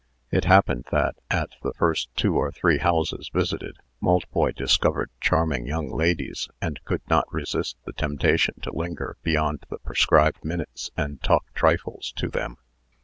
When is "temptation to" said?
7.93-8.73